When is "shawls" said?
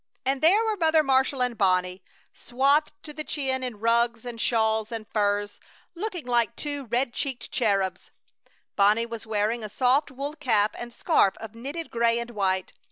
4.41-4.91